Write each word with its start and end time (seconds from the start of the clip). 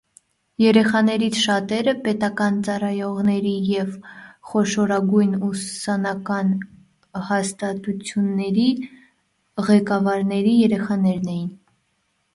Երեխաներից 0.61 1.35
շատերը 1.39 1.91
պետական 2.05 2.55
ծառայողների 2.67 3.51
և 3.73 3.91
խոշորագույն 4.53 5.35
ուսումնական 5.49 6.51
հաստատությունների 7.31 8.67
ղեկավարների 9.69 10.59
երեխաներ 10.63 11.25
էին։ 11.35 11.49